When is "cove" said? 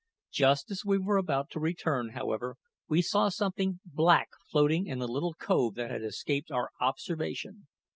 5.35-5.75